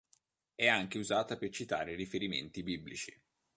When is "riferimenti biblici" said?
1.93-3.15